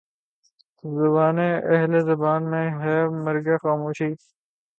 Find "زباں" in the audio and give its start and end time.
2.07-2.39